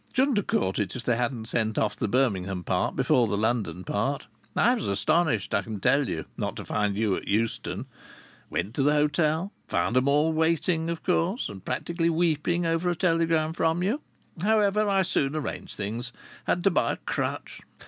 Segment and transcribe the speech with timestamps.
[0.13, 3.83] Shouldn't have caught it if they hadn't sent off the Birmingham part before the London
[3.83, 4.25] part.
[4.55, 7.85] I was astonished, I can tell you, not to find you at Euston.
[8.49, 9.51] Went to the hotel.
[9.67, 14.01] Found 'em all waiting, of course, and practically weeping over a telegram from you.
[14.41, 16.11] However, I soon arranged things.
[16.45, 17.61] Had to buy a crutch....